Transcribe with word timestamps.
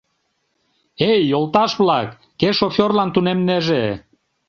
—Эй, 1.09 1.19
йолташ-влак, 1.31 2.09
кӧ 2.39 2.49
шоферлан 2.57 3.09
тунемнеже? 3.15 3.83